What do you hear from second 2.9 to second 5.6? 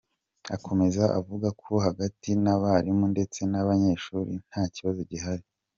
ndetse n’abanyeshuri nta kibazo gihari.